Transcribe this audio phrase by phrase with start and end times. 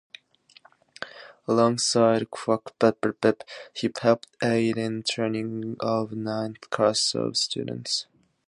[1.47, 8.07] Alongside Quackenbush, he helped aid in the training of the ninth class of students.